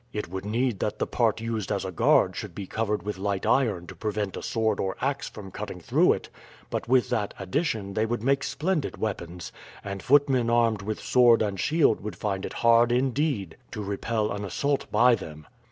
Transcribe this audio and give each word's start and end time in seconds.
It 0.11 0.29
would 0.29 0.45
need 0.45 0.79
that 0.79 0.97
the 0.97 1.05
part 1.05 1.41
used 1.41 1.71
as 1.71 1.85
a 1.85 1.91
guard 1.91 2.35
should 2.35 2.55
be 2.55 2.65
covered 2.65 3.03
with 3.03 3.19
light 3.19 3.45
iron 3.45 3.85
to 3.85 3.93
prevent 3.95 4.35
a 4.35 4.41
sword 4.41 4.79
or 4.79 4.97
ax 4.99 5.29
from 5.29 5.51
cutting 5.51 5.79
through 5.79 6.13
it; 6.13 6.27
but 6.71 6.87
with 6.87 7.11
that 7.11 7.35
addition 7.37 7.93
they 7.93 8.07
would 8.07 8.23
make 8.23 8.43
splendid 8.43 8.97
weapons, 8.97 9.51
and 9.83 10.01
footmen 10.01 10.49
armed 10.49 10.81
with 10.81 10.99
sword 10.99 11.43
and 11.43 11.59
shield 11.59 12.01
would 12.01 12.15
find 12.15 12.47
it 12.47 12.53
hard 12.65 12.91
indeed 12.91 13.57
to 13.69 13.83
repel 13.83 14.31
an 14.31 14.43
assault 14.43 14.89
by 14.91 15.13
them." 15.13 15.45